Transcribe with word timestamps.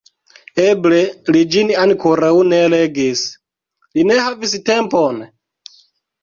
Eble 0.61 1.01
li 1.35 1.41
ĝin 1.55 1.73
ankoraŭ 1.81 2.31
ne 2.53 2.63
legis, 2.75 3.23
li 3.99 4.07
ne 4.13 4.19
havis 4.23 4.57
tempon? 4.73 5.23